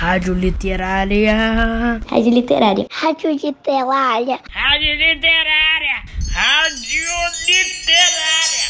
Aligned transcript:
Rádio 0.00 0.32
Literária. 0.32 2.00
Rádio 2.08 2.32
Literária. 2.32 2.86
Rádio 2.90 3.32
Literária. 3.32 4.40
Rádio 4.48 4.94
Literária. 4.96 6.02
Rádio 6.32 7.04
Literária. 7.46 8.66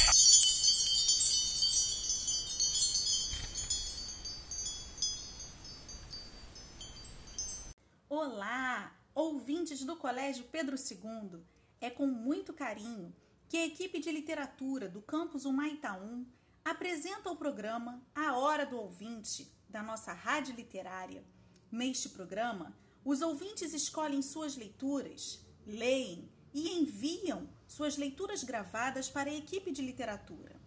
Olá, 8.09 8.93
ouvintes 9.15 9.85
do 9.85 9.95
Colégio 9.95 10.43
Pedro 10.51 10.75
II. 10.75 11.39
É 11.81 11.91
com 11.91 12.09
muito 12.09 12.53
carinho 12.53 13.15
que 13.49 13.57
a 13.57 13.67
equipe 13.67 14.01
de 14.01 14.11
literatura 14.11 14.89
do 14.89 15.01
campus 15.01 15.45
Humaitaum 15.45 16.27
apresenta 16.65 17.31
o 17.31 17.37
programa 17.37 18.03
A 18.17 18.37
Hora 18.37 18.67
do 18.67 18.77
Ouvinte, 18.77 19.60
da 19.71 19.83
nossa 19.83 20.13
rádio 20.13 20.55
literária. 20.55 21.25
Neste 21.71 22.09
programa, 22.09 22.77
os 23.05 23.23
ouvintes 23.23 23.73
escolhem 23.73 24.21
suas 24.21 24.57
leituras, 24.57 25.41
leem 25.67 26.29
e 26.53 26.71
enviam 26.79 27.49
suas 27.67 27.97
leituras 27.97 28.43
gravadas 28.43 29.09
para 29.09 29.31
a 29.31 29.35
equipe 29.35 29.71
de 29.71 29.83
literatura. 29.83 30.61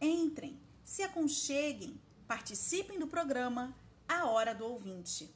Entrem, 0.00 0.60
se 0.84 1.02
aconcheguem, 1.02 2.00
participem 2.26 2.98
do 2.98 3.06
programa 3.06 3.74
A 4.06 4.26
Hora 4.26 4.54
do 4.54 4.66
Ouvinte. 4.66 5.34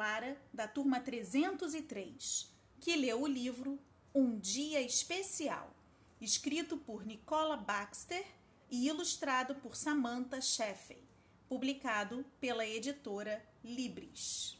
Clara, 0.00 0.40
da 0.50 0.66
turma 0.66 0.98
303, 0.98 2.50
que 2.80 2.96
leu 2.96 3.20
o 3.20 3.26
livro 3.26 3.78
Um 4.14 4.38
Dia 4.38 4.80
Especial, 4.80 5.76
escrito 6.18 6.78
por 6.78 7.04
Nicola 7.04 7.54
Baxter 7.54 8.24
e 8.70 8.88
ilustrado 8.88 9.56
por 9.56 9.76
Samantha 9.76 10.40
Sheffey, 10.40 11.04
publicado 11.46 12.24
pela 12.40 12.66
editora 12.66 13.44
Libris. 13.62 14.58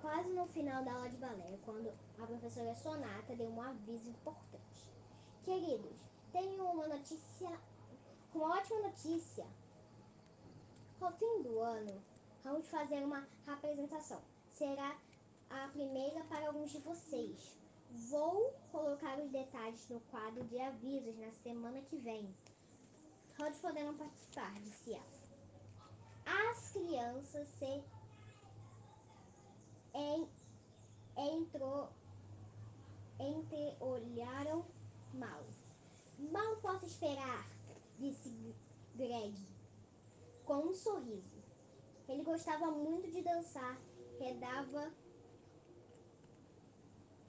Quase 0.00 0.28
no 0.30 0.46
final 0.46 0.84
da 0.84 0.92
aula 0.92 1.08
de 1.08 1.16
balé 1.16 1.58
quando 1.64 1.92
a 2.18 2.26
professora 2.26 2.74
Sonata 2.74 3.34
deu 3.34 3.50
um 3.50 3.60
aviso 3.60 4.10
importante. 4.10 4.90
Queridos, 5.42 5.96
tenho 6.32 6.64
uma 6.64 6.86
notícia, 6.86 7.50
uma 8.34 8.56
ótima 8.56 8.80
notícia. 8.80 9.46
Ao 11.00 11.12
fim 11.12 11.42
do 11.42 11.60
ano, 11.60 12.02
vamos 12.44 12.68
fazer 12.68 13.04
uma 13.04 13.26
apresentação. 13.46 14.20
Será 14.50 14.96
a 15.50 15.68
primeira 15.68 16.22
para 16.24 16.46
alguns 16.46 16.70
de 16.70 16.78
vocês. 16.78 17.56
Vou 18.10 18.54
colocar 18.70 19.18
os 19.18 19.30
detalhes 19.30 19.88
no 19.88 20.00
quadro 20.00 20.44
de 20.44 20.60
avisos 20.60 21.16
na 21.18 21.30
semana 21.32 21.80
que 21.82 21.96
vem. 21.96 22.34
Todos 23.36 23.58
poderão 23.60 23.96
participar, 23.96 24.52
disse 24.60 24.94
ela. 24.94 25.16
As 26.50 26.72
crianças 26.72 27.48
se 27.48 27.82
entrou, 31.16 31.88
entreolharam 33.18 34.64
mal. 35.14 35.44
Mal 36.18 36.56
posso 36.56 36.86
esperar, 36.86 37.46
disse 37.98 38.54
Greg, 38.94 39.34
com 40.44 40.68
um 40.68 40.74
sorriso. 40.74 41.42
Ele 42.08 42.22
gostava 42.22 42.70
muito 42.70 43.10
de 43.10 43.22
dançar, 43.22 43.78
redava, 44.18 44.92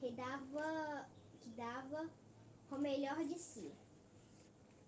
redava, 0.02 1.10
que 1.42 1.50
dava 1.50 2.10
o 2.70 2.78
melhor 2.78 3.24
de 3.24 3.40
si. 3.40 3.74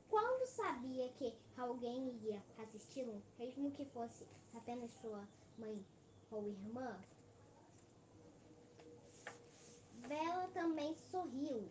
Quando 0.10 0.48
sabia 0.48 1.10
que 1.14 1.34
alguém 1.58 2.18
ia 2.24 2.44
assisti-lo, 2.58 3.22
mesmo 3.38 3.72
que 3.72 3.86
fosse 3.86 4.26
apenas 4.54 4.92
sua 4.94 5.28
mãe 5.58 5.86
ou 6.32 6.48
irmã, 6.48 7.00
Bela 10.08 10.48
também 10.54 10.96
sorriu. 10.96 11.70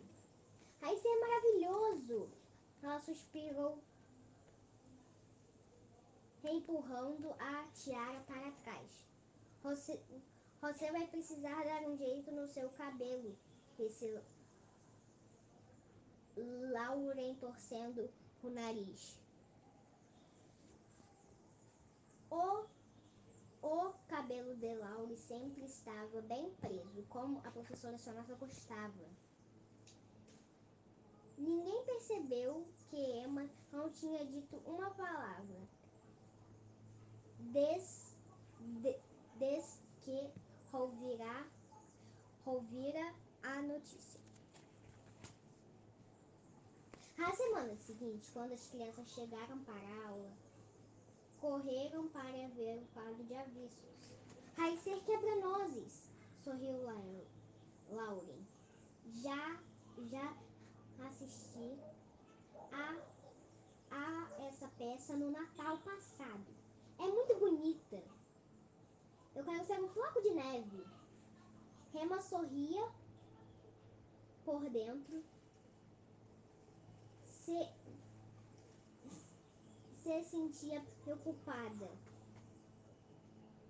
Vai 0.79 0.95
ser 0.95 1.19
maravilhoso! 1.19 2.29
Ela 2.81 2.99
suspirou, 3.01 3.83
empurrando 6.43 7.33
a 7.39 7.67
tiara 7.73 8.19
para 8.21 8.51
trás. 8.63 9.05
Você, 9.61 10.01
você 10.61 10.91
vai 10.91 11.05
precisar 11.07 11.63
dar 11.65 11.81
um 11.83 11.97
jeito 11.97 12.31
no 12.31 12.47
seu 12.47 12.69
cabelo, 12.69 13.37
disse 13.77 14.17
Lauren 16.37 17.35
torcendo 17.35 18.09
o 18.41 18.49
nariz. 18.49 19.19
O 22.31 22.65
o 23.61 23.93
cabelo 24.07 24.55
de 24.55 24.73
Laure 24.75 25.17
sempre 25.17 25.65
estava 25.65 26.21
bem 26.21 26.49
preso, 26.55 27.03
como 27.09 27.39
a 27.45 27.51
professora 27.51 27.97
Sonata 27.97 28.33
gostava. 28.35 29.05
Ninguém 31.37 31.85
percebeu 31.85 32.67
que 32.89 32.97
Emma 32.97 33.49
não 33.71 33.89
tinha 33.89 34.25
dito 34.25 34.57
uma 34.65 34.89
palavra. 34.91 35.67
Des, 37.39 38.17
de, 38.59 38.95
des 39.37 39.81
que 40.01 40.29
ouvira, 40.73 41.47
ouvira 42.45 43.13
a 43.43 43.61
notícia. 43.61 44.19
Na 47.17 47.33
semana 47.33 47.75
seguinte, 47.77 48.29
quando 48.31 48.53
as 48.53 48.69
crianças 48.69 49.09
chegaram 49.09 49.59
para 49.63 49.75
a 49.75 50.07
aula, 50.07 50.31
correram 51.39 52.07
para 52.09 52.47
ver 52.49 52.77
o 52.77 52.87
quadro 52.93 53.23
de 53.23 53.35
avisos. 53.35 54.11
Vai 54.55 54.75
ser 54.77 55.01
quebra-nozes, 55.03 56.11
sorriu 56.43 56.83
Lauren. 57.89 58.45
Já, 59.05 59.59
já 59.97 60.37
assisti 61.07 61.79
a, 62.71 62.97
a 63.91 64.43
essa 64.47 64.67
peça 64.77 65.15
no 65.15 65.31
Natal 65.31 65.77
passado. 65.79 66.45
É 66.99 67.07
muito 67.07 67.35
bonita. 67.39 68.03
Eu 69.35 69.43
quero 69.43 69.65
ser 69.65 69.81
um 69.81 69.87
floco 69.87 70.21
de 70.21 70.31
neve. 70.31 70.85
Rema 71.93 72.21
sorria 72.21 72.91
por 74.43 74.69
dentro. 74.69 75.23
Se 77.23 77.67
se 80.09 80.23
sentia 80.23 80.83
preocupada. 81.03 81.87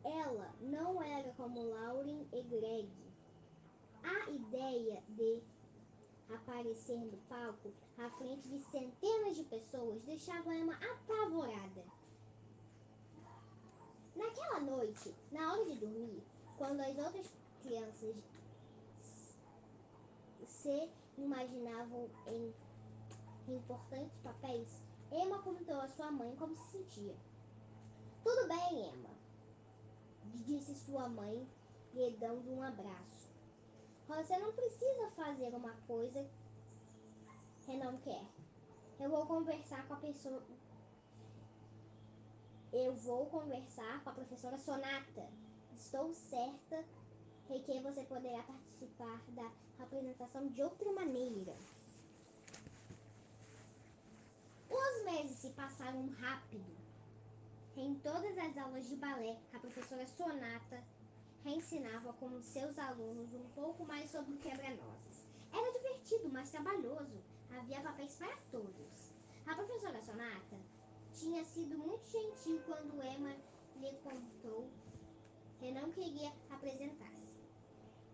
Ela 0.05 0.55
não 0.61 1.03
era 1.03 1.33
como 1.33 1.69
Lauren 1.69 2.25
e 2.31 2.41
Greg. 2.43 2.89
A 4.01 4.29
ideia 4.29 5.03
de 5.09 5.43
aparecer 6.33 6.97
no 6.97 7.17
palco 7.27 7.73
à 7.97 8.09
frente 8.11 8.47
de 8.47 8.59
centenas 8.59 9.35
de 9.35 9.43
pessoas 9.43 10.01
deixava 10.03 10.55
Emma 10.55 10.75
apavorada. 10.75 11.83
Naquela 14.15 14.61
noite, 14.61 15.13
na 15.33 15.51
hora 15.51 15.65
de 15.65 15.75
dormir, 15.75 16.23
quando 16.57 16.79
as 16.79 16.97
outras 16.97 17.29
crianças 17.61 18.15
se 20.45 20.89
imaginavam 21.17 22.09
em 22.27 22.53
importantes 23.49 24.17
papéis, 24.23 24.88
Emma 25.11 25.41
perguntou 25.41 25.79
à 25.81 25.87
sua 25.87 26.11
mãe 26.11 26.35
como 26.35 26.55
se 26.55 26.71
sentia. 26.71 27.15
Tudo 28.23 28.47
bem, 28.47 28.89
Emma, 28.89 29.09
disse 30.45 30.75
sua 30.75 31.09
mãe, 31.09 31.47
lhe 31.93 32.11
dando 32.17 32.51
um 32.51 32.61
abraço. 32.61 33.29
Você 34.07 34.37
não 34.37 34.51
precisa 34.53 35.09
fazer 35.11 35.55
uma 35.55 35.73
coisa 35.87 36.27
que 37.65 37.77
não 37.77 37.97
quer. 37.97 38.25
Eu 38.99 39.09
vou 39.09 39.25
conversar 39.25 39.87
com 39.87 39.93
a 39.93 39.97
pessoa. 39.97 40.43
Eu 42.71 42.93
vou 42.93 43.25
conversar 43.27 44.03
com 44.03 44.09
a 44.09 44.13
professora 44.13 44.57
Sonata. 44.57 45.27
Estou 45.75 46.13
certa 46.13 46.83
de 47.47 47.59
que 47.61 47.79
você 47.79 48.03
poderá 48.03 48.43
participar 48.43 49.21
da 49.29 49.51
apresentação 49.83 50.47
de 50.49 50.61
outra 50.61 50.91
maneira. 50.91 51.55
meses 55.19 55.37
se 55.37 55.49
passaram 55.49 56.07
rápido. 56.21 56.77
Em 57.75 57.93
todas 57.95 58.37
as 58.37 58.57
aulas 58.57 58.87
de 58.87 58.95
balé, 58.95 59.37
a 59.53 59.59
professora 59.59 60.07
Sonata 60.07 60.81
reensinava 61.43 62.13
como 62.13 62.41
seus 62.41 62.77
alunos 62.79 63.33
um 63.33 63.49
pouco 63.49 63.85
mais 63.85 64.09
sobre 64.09 64.37
quebra-nozes. 64.37 65.27
Era 65.51 65.71
divertido, 65.73 66.29
mas 66.29 66.51
trabalhoso. 66.51 67.21
Havia 67.57 67.81
papéis 67.81 68.15
para 68.15 68.35
todos. 68.49 69.13
A 69.45 69.55
professora 69.55 70.01
Sonata 70.01 70.57
tinha 71.13 71.43
sido 71.43 71.77
muito 71.77 72.05
gentil 72.09 72.61
quando 72.65 73.03
Emma 73.03 73.35
lhe 73.75 73.91
contou 74.03 74.69
que 75.57 75.71
não 75.71 75.91
queria 75.91 76.31
apresentar-se. 76.49 77.27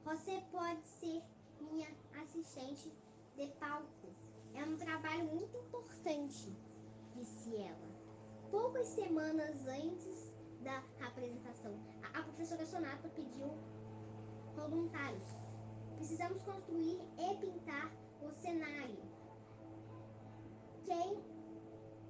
Você 0.04 0.42
pode 0.52 0.82
ser 0.88 1.22
minha 1.60 1.88
assistente 2.20 2.92
de 3.36 3.48
palco. 3.60 4.10
É 4.56 4.64
um 4.64 4.78
trabalho 4.78 5.26
muito 5.26 5.56
importante 5.58 6.65
disse 7.16 7.56
ela. 7.56 7.96
Poucas 8.52 8.88
semanas 8.88 9.66
antes 9.68 10.34
da 10.62 10.84
apresentação, 11.08 11.74
a, 12.14 12.22
professora 12.24 12.66
Sonata 12.66 13.10
pediu 13.10 13.58
voluntários. 14.56 15.36
Precisamos 15.96 16.42
construir 16.44 17.00
e 17.18 17.36
pintar 17.38 17.92
o 18.22 18.32
cenário. 18.32 19.04
Quem, 20.86 21.24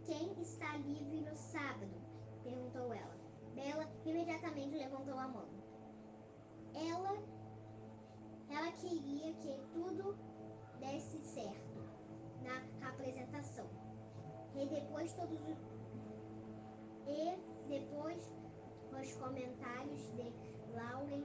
quem 0.06 0.42
está 0.42 0.78
livre 0.78 1.22
no 1.22 1.36
sábado? 1.36 1.94
perguntou 2.44 2.94
ela. 2.94 3.16
Bela 3.56 3.90
imediatamente 4.06 4.78
levantou 4.78 5.18
a 5.18 5.28
mão. 5.28 5.48
Ela, 6.74 7.18
ela 8.50 8.72
queria 8.74 9.34
que 9.34 9.58
tudo 9.74 10.16
desse 10.80 11.20
certo 11.20 11.80
na 12.44 12.90
apresentação. 12.90 13.85
E 14.58 14.66
depois 14.68 15.14
todos 15.14 15.40
os, 15.42 15.58
e 17.08 17.38
depois 17.68 18.32
os 19.00 19.16
comentários 19.16 20.02
de 20.14 20.34
Lauren 20.74 21.24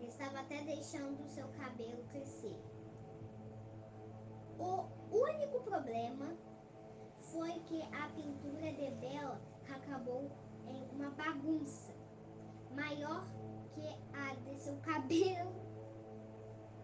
estava 0.00 0.40
até 0.40 0.62
deixando 0.62 1.26
seu 1.28 1.46
cabelo 1.48 2.02
crescer. 2.08 2.56
O 4.58 4.86
único 5.10 5.60
problema 5.60 6.36
foi 7.20 7.52
que 7.60 7.82
a 7.82 8.08
pintura 8.10 8.72
de 8.72 8.90
Bela 8.96 9.40
acabou 9.72 10.30
em 10.66 10.82
uma 10.90 11.10
bagunça 11.10 11.92
maior 12.74 13.26
que 13.74 13.88
a 14.12 14.34
de 14.34 14.58
seu 14.58 14.76
cabelo. 14.78 15.52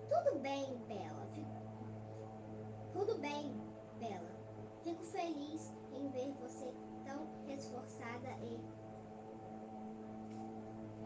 Tudo 0.09 0.39
bem, 0.41 0.79
Bela. 0.89 1.21
Tudo 2.93 3.19
bem, 3.19 3.55
Bela. 3.99 4.40
Fico 4.83 5.05
feliz 5.05 5.71
em 5.93 6.09
ver 6.09 6.33
você 6.41 6.73
tão 7.05 7.29
esforçada 7.47 8.31
e 8.43 8.59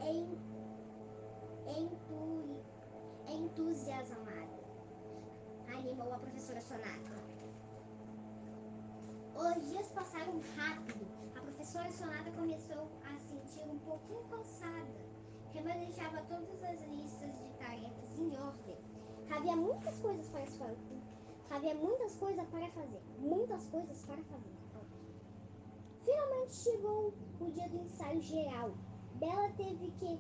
em, 0.07 0.39
entu, 1.81 2.63
entusiasmada. 3.27 4.63
Animou 5.67 6.13
a 6.13 6.19
professora 6.19 6.61
Sonata. 6.61 7.11
Os 9.35 9.69
dias 9.69 9.89
passaram 9.89 10.41
rápido. 10.57 11.07
A 11.37 11.41
professora 11.41 11.91
Sonata 11.91 12.31
começou 12.31 12.89
a 13.05 13.19
se 13.19 13.41
sentir 13.41 13.69
um 13.69 13.79
pouquinho 13.81 14.23
cansada. 14.29 15.05
Remanejava 15.53 16.23
todas 16.29 16.63
as 16.63 16.81
listas 16.83 17.37
de 17.39 17.51
tarefas 17.59 18.19
em 18.19 18.37
ordem. 18.39 18.79
Havia 19.35 19.57
muitas 19.57 19.99
coisas 19.99 20.29
para 20.29 20.47
fazer. 20.47 21.04
Havia 21.55 21.75
muitas 21.75 22.17
coisas 22.17 22.47
para 22.49 22.69
fazer. 22.71 23.01
Muitas 23.19 23.67
coisas 23.69 24.05
para 24.05 24.23
fazer. 24.25 24.55
Finalmente 26.05 26.55
chegou 26.55 27.15
o 27.41 27.51
dia 27.51 27.69
do 27.69 27.79
ensaio 27.79 28.21
geral. 28.21 28.73
Bela 29.15 29.49
teve 29.57 29.91
que, 29.93 30.19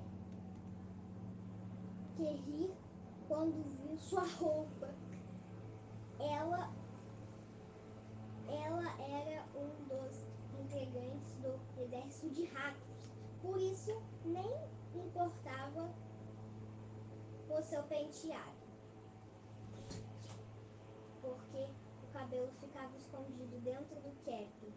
que 2.17 2.23
rir 2.23 2.75
quando 3.29 3.63
viu 3.81 3.99
sua 3.99 4.25
roupa. 4.25 4.89
Ela 6.19 6.73
ela 8.49 9.01
era 9.01 9.45
um 9.57 9.89
dos 9.89 10.27
integrantes 10.61 11.35
do 11.43 11.59
exército 11.83 12.31
de 12.31 12.45
ratos, 12.47 13.11
por 13.43 13.59
isso 13.61 14.01
nem 14.25 14.51
importava 14.95 15.91
o 17.49 17.63
seu 17.63 17.83
penteado, 17.85 18.65
porque 21.21 21.69
o 22.03 22.13
cabelo 22.13 22.53
ficava 22.65 22.97
escondido 22.97 23.59
dentro 23.61 23.95
do 23.97 24.13
cap 24.25 24.73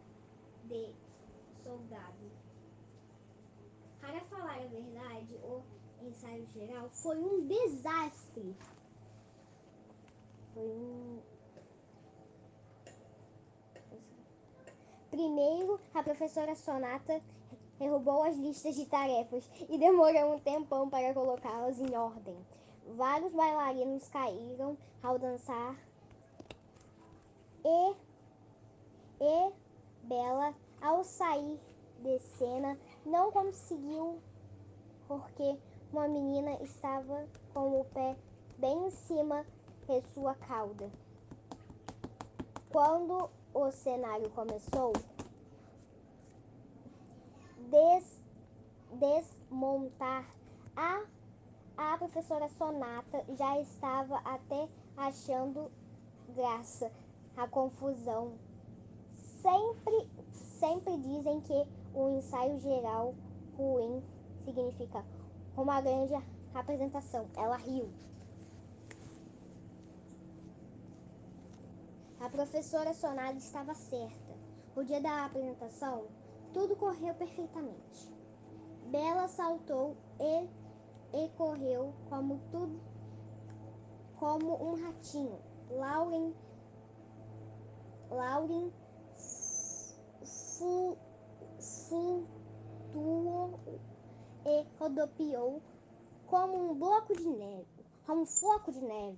de 0.65 0.93
soldado. 1.63 2.31
Para 4.01 4.21
falar 4.21 4.61
a 4.61 4.67
verdade, 4.67 5.35
o 5.43 5.63
ensaio 6.01 6.45
geral 6.47 6.89
foi 6.89 7.17
um 7.17 7.47
desastre. 7.47 8.55
Foi 10.53 10.69
um 10.69 11.19
Primeiro, 15.09 15.79
a 15.95 16.03
professora 16.03 16.53
Sonata 16.53 17.21
derrubou 17.79 18.23
as 18.23 18.35
listas 18.37 18.75
de 18.75 18.85
tarefas 18.85 19.49
e 19.69 19.77
demorou 19.77 20.35
um 20.35 20.39
tempão 20.39 20.89
para 20.89 21.13
colocá-las 21.13 21.79
em 21.79 21.95
ordem. 21.95 22.37
Vários 22.95 23.33
bailarinos 23.33 24.07
caíram 24.09 24.77
ao 25.01 25.17
dançar 25.17 25.75
e, 27.67 27.95
e 29.19 29.53
Bela, 30.03 30.55
ao 30.81 31.03
sair 31.03 31.59
de 31.99 32.17
cena, 32.19 32.77
não 33.05 33.29
conseguiu 33.29 34.21
porque 35.05 35.57
uma 35.91 36.07
menina 36.07 36.51
estava 36.63 37.27
com 37.53 37.81
o 37.81 37.85
pé 37.85 38.15
bem 38.57 38.87
em 38.87 38.89
cima 38.89 39.45
de 39.85 40.01
sua 40.13 40.33
cauda. 40.35 40.89
Quando 42.71 43.29
o 43.53 43.71
cenário 43.71 44.29
começou, 44.29 44.93
des, 47.69 48.21
desmontar 48.93 50.25
a, 50.75 51.03
a 51.75 51.97
professora 51.97 52.47
Sonata 52.49 53.25
já 53.37 53.59
estava 53.59 54.17
até 54.19 54.69
achando 54.95 55.69
graça 56.33 56.91
a 57.37 57.47
confusão. 57.47 58.33
Sempre, 59.15 60.09
sempre 60.31 60.97
dizem 60.97 61.39
que 61.41 61.67
o 61.93 62.09
ensaio 62.09 62.59
geral 62.59 63.13
ruim 63.55 64.03
significa 64.43 65.05
uma 65.55 65.79
grande 65.79 66.13
apresentação. 66.53 67.27
Ela 67.37 67.57
riu. 67.57 67.89
A 72.19 72.29
professora 72.29 72.93
Sonada 72.93 73.37
estava 73.37 73.73
certa. 73.75 74.35
O 74.75 74.83
dia 74.83 74.99
da 74.99 75.25
apresentação, 75.25 76.05
tudo 76.53 76.75
correu 76.75 77.13
perfeitamente. 77.13 78.11
Bela 78.87 79.27
saltou 79.27 79.95
e, 80.19 80.47
e 81.17 81.29
correu 81.37 81.93
como 82.09 82.39
tudo 82.51 82.79
como 84.19 84.55
um 84.55 84.83
ratinho. 84.83 85.37
Lauren 85.69 86.33
Lauren 88.09 88.71
flutuou 91.87 93.59
e 94.45 94.65
rodopiou 94.79 95.61
como 96.27 96.71
um 96.71 96.73
bloco 96.75 97.15
de 97.15 97.27
neve, 97.27 97.67
como 98.05 98.21
um 98.21 98.25
floco 98.25 98.71
de 98.71 98.81
neve. 98.81 99.17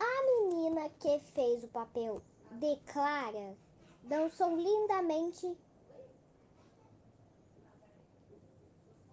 A 0.00 0.22
menina 0.24 0.88
que 0.98 1.18
fez 1.34 1.62
o 1.64 1.68
papel 1.68 2.22
de 2.52 2.76
Clara 2.92 3.56
dançou 4.02 4.56
lindamente. 4.56 5.56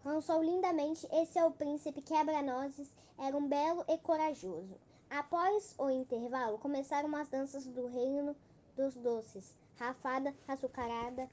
Dançou 0.03 0.41
lindamente 0.41 1.07
e 1.11 1.25
seu 1.25 1.51
príncipe 1.51 2.01
quebra-nozes 2.01 2.91
era 3.17 3.35
um 3.35 3.47
belo 3.47 3.83
e 3.87 3.97
corajoso. 3.97 4.79
Após 5.09 5.75
o 5.77 5.89
intervalo, 5.89 6.59
começaram 6.59 7.15
as 7.15 7.27
danças 7.27 7.65
do 7.65 7.87
reino 7.87 8.35
dos 8.75 8.95
doces. 8.95 9.55
Rafada, 9.77 10.35
açucarada, 10.47 11.29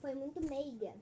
foi 0.00 0.14
muito 0.14 0.40
meiga. 0.40 0.94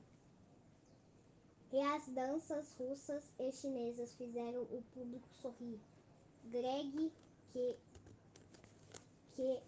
E 1.72 1.80
as 1.80 2.08
danças 2.08 2.74
russas 2.78 3.32
e 3.38 3.52
chinesas 3.52 4.14
fizeram 4.14 4.62
o 4.62 4.82
público 4.94 5.28
sorrir. 5.40 5.78
Greg, 6.44 7.12
que 7.52 7.76
que 9.36 9.62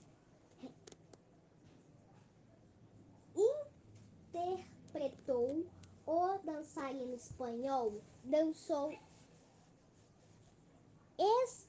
interpretou 4.95 5.67
o 6.07 6.39
dançarino 6.39 7.15
espanhol, 7.15 8.01
dançou 8.25 8.99
es, 11.19 11.68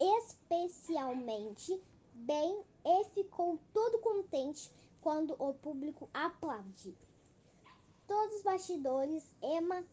especialmente 0.00 1.80
bem 2.14 2.64
e 2.84 3.04
ficou 3.10 3.58
todo 3.72 3.98
contente 4.00 4.70
quando 5.00 5.34
o 5.38 5.54
público 5.54 6.08
aplaudiu. 6.12 6.94
Todos 8.06 8.36
os 8.36 8.42
bastidores, 8.42 9.24
Emma 9.42 9.84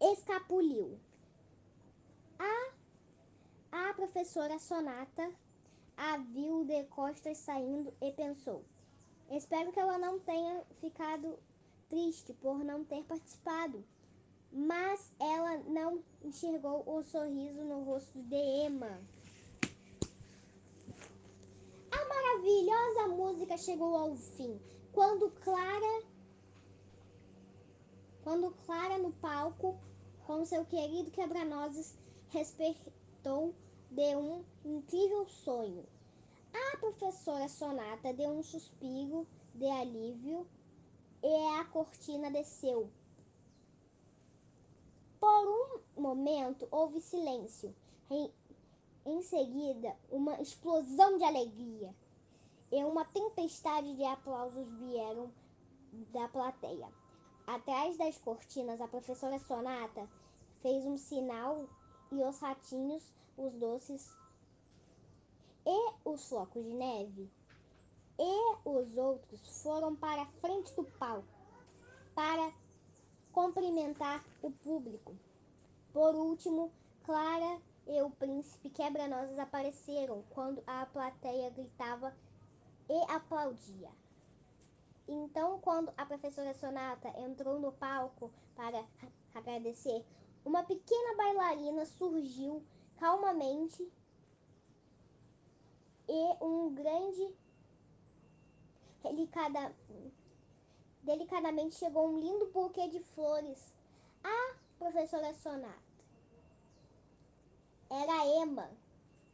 escapuliu. 0.00 0.98
A 2.38 2.78
a 3.70 3.92
professora 3.92 4.58
Sonata 4.58 5.30
a 5.96 6.16
viu 6.16 6.64
de 6.64 6.84
costas 6.84 7.38
saindo 7.38 7.92
e 8.00 8.12
pensou: 8.12 8.64
Espero 9.30 9.72
que 9.72 9.80
ela 9.80 9.98
não 9.98 10.18
tenha 10.20 10.62
ficado 10.80 11.38
triste 11.88 12.32
por 12.34 12.64
não 12.64 12.84
ter 12.84 13.04
participado. 13.04 13.84
Mas 14.50 15.12
ela 15.20 15.58
não 15.58 16.02
enxergou 16.22 16.82
o 16.86 17.02
sorriso 17.02 17.62
no 17.62 17.84
rosto 17.84 18.22
de 18.22 18.36
Emma. 18.36 19.00
A 21.90 22.08
maravilhosa 22.08 23.08
música 23.08 23.56
chegou 23.56 23.96
ao 23.96 24.14
fim, 24.14 24.58
quando 24.92 25.30
Clara 25.30 26.02
quando 28.22 28.50
Clara 28.66 28.98
no 28.98 29.10
palco 29.12 29.78
com 30.26 30.44
seu 30.44 30.62
querido 30.64 31.10
quebra-nozes 31.10 31.96
despertou 32.30 33.54
de 33.90 34.16
um 34.16 34.44
incrível 34.64 35.26
sonho. 35.26 35.86
A 36.52 36.76
professora 36.76 37.48
Sonata 37.48 38.12
deu 38.12 38.30
um 38.30 38.42
suspiro 38.42 39.26
de 39.54 39.66
alívio 39.66 40.46
e 41.22 41.58
a 41.58 41.64
cortina 41.64 42.30
desceu. 42.30 42.90
Por 45.18 45.48
um 45.48 45.78
momento 45.98 46.66
houve 46.70 47.00
silêncio. 47.00 47.74
Em, 48.10 49.22
seguida, 49.22 49.96
uma 50.10 50.40
explosão 50.40 51.18
de 51.18 51.24
alegria 51.24 51.94
e 52.70 52.84
uma 52.84 53.04
tempestade 53.04 53.94
de 53.94 54.04
aplausos 54.04 54.68
vieram 54.74 55.30
da 56.12 56.28
plateia. 56.28 56.88
Atrás 57.46 57.96
das 57.96 58.18
cortinas, 58.18 58.80
a 58.80 58.88
professora 58.88 59.38
Sonata 59.38 60.08
fez 60.60 60.84
um 60.84 60.96
sinal 60.96 61.66
e 62.12 62.16
os 62.16 62.38
ratinhos, 62.38 63.02
os 63.36 63.54
doces 63.54 64.14
e 65.66 65.92
os 66.04 66.28
flocos 66.28 66.64
de 66.64 66.72
neve 66.72 67.30
e 68.18 68.56
os 68.64 68.96
outros 68.96 69.62
foram 69.62 69.94
para 69.94 70.22
a 70.22 70.26
frente 70.40 70.74
do 70.74 70.84
palco 70.98 71.28
para 72.14 72.52
cumprimentar 73.32 74.24
o 74.42 74.50
público. 74.50 75.14
Por 75.92 76.14
último, 76.14 76.70
Clara 77.02 77.60
e 77.86 78.02
o 78.02 78.10
príncipe 78.10 78.68
quebra-nozes 78.68 79.38
apareceram 79.38 80.22
quando 80.30 80.62
a 80.66 80.84
plateia 80.86 81.50
gritava 81.50 82.14
e 82.88 83.10
aplaudia. 83.10 83.90
Então, 85.08 85.58
quando 85.60 85.90
a 85.96 86.04
professora 86.04 86.52
Sonata 86.52 87.08
entrou 87.18 87.58
no 87.58 87.72
palco 87.72 88.30
para 88.54 88.84
agradecer, 89.34 90.04
uma 90.44 90.62
pequena 90.62 91.16
bailarina 91.16 91.86
surgiu 91.86 92.62
calmamente 92.98 93.90
e 96.06 96.44
um 96.44 96.74
grande 96.74 97.34
delicada, 99.02 99.74
delicadamente 101.02 101.76
chegou 101.76 102.08
um 102.08 102.18
lindo 102.18 102.50
buquê 102.50 102.88
de 102.88 103.00
flores 103.00 103.72
à 104.22 104.57
professora 104.78 105.34
Sonata. 105.34 105.88
Era 107.90 108.26
Emma, 108.42 108.70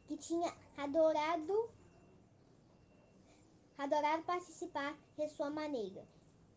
que 0.07 0.17
tinha 0.17 0.53
adorado 0.77 1.69
adorado 3.77 4.23
participar 4.23 4.97
de 5.17 5.27
sua 5.29 5.49
maneira 5.49 6.05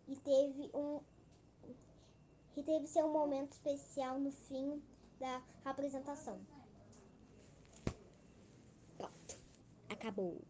e 0.07 0.16
teve 0.16 0.71
um 0.73 1.00
e 2.57 2.62
teve 2.62 2.87
seu 2.87 3.09
momento 3.09 3.52
especial 3.52 4.18
no 4.18 4.33
fim 4.33 4.83
da 5.21 5.42
apresentação. 5.64 6.40
Pronto, 8.97 9.38
acabou. 9.88 10.40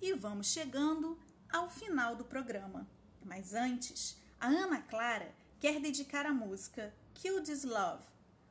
E 0.00 0.14
vamos 0.14 0.46
chegando 0.48 1.18
ao 1.52 1.68
final 1.68 2.16
do 2.16 2.24
programa. 2.24 2.88
Mas 3.24 3.54
antes, 3.54 4.18
a 4.40 4.48
Ana 4.48 4.80
Clara 4.80 5.32
quer 5.60 5.78
dedicar 5.80 6.26
a 6.26 6.32
música 6.32 6.92
Kill 7.14 7.42
This 7.42 7.62
Love, 7.62 8.02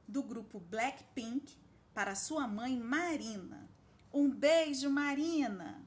do 0.07 0.23
grupo 0.23 0.59
Blackpink, 0.59 1.57
para 1.93 2.15
sua 2.15 2.47
mãe 2.47 2.77
Marina. 2.77 3.69
Um 4.13 4.29
beijo, 4.29 4.89
Marina! 4.89 5.85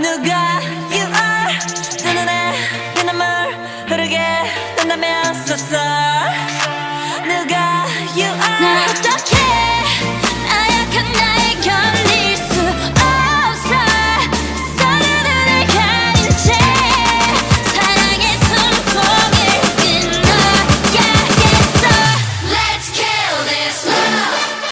누가 0.00 0.60
you 0.90 1.06
are. 1.06 2.03